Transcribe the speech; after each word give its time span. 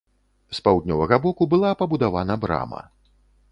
З 0.59 0.63
паўднёвага 0.67 1.19
боку 1.27 1.47
была 1.53 1.75
пабудавана 1.83 2.41
брама. 2.47 2.83